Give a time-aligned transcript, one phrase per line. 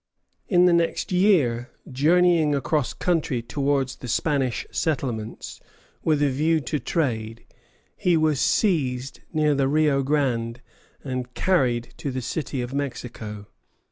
[0.47, 5.59] In the next year, journeying across country towards the Spanish settlements,
[6.03, 7.45] with a view to trade,
[7.95, 10.61] he was seized near the Rio Grande
[11.03, 13.45] and carried to the city of Mexico.